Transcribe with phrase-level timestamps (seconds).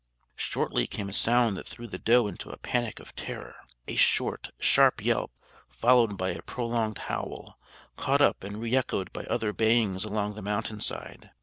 [0.37, 3.55] Shortly came a sound that threw the doe into a panic of terror
[3.87, 5.31] a short, sharp yelp,
[5.69, 7.59] followed by a prolonged howl,
[7.97, 11.29] caught up and re echoed by other bayings along the mountain side.